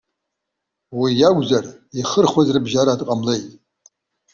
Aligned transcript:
Уи 0.99 1.11
иакәзар, 1.19 1.65
ихырхәаз 1.99 2.47
рыбжьара 2.53 2.99
дҟамлеит. 2.99 3.45